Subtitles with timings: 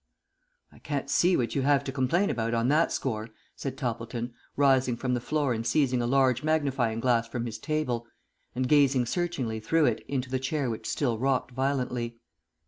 [0.71, 4.97] "I can't see what you have to complain about on that score," said Toppleton, rising
[4.97, 8.07] from the floor and seizing a large magnifying glass from his table
[8.55, 12.17] and gazing searchingly through it into the chair which still rocked violently.